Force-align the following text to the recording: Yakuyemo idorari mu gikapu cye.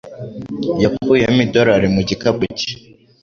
Yakuyemo 0.83 1.41
idorari 1.45 1.87
mu 1.95 2.01
gikapu 2.09 2.43
cye. 2.59 2.73